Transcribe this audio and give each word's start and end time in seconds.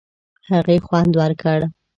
هغې 0.49 0.77
خوند 0.85 1.13
ورکړ. 1.21 1.59